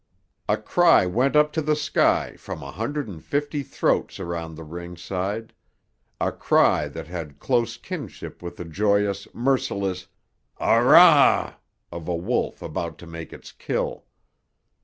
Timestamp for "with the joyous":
8.41-9.27